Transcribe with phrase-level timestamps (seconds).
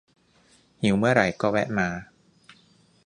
[0.81, 1.89] หิวเมื่อไหร่ก็แวะมา